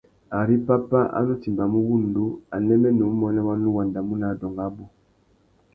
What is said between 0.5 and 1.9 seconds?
pápá a nu timbamú